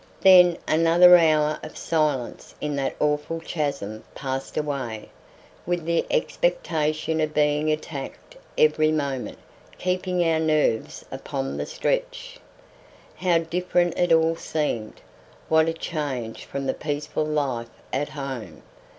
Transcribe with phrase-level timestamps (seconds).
[0.21, 5.09] Then another hour of silence in that awful chasm passed away,
[5.63, 9.37] with the expectation of being attacked every moment
[9.77, 12.39] keeping our nerves upon the stretch.
[13.17, 15.01] How different it all seemed,
[15.49, 18.63] what a change from the peaceful life at home!